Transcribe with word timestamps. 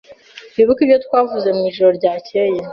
Wibuke 0.55 0.81
ibyo 0.83 0.97
twavuze 1.05 1.47
mwijoro 1.57 1.89
ryakeye? 1.99 2.59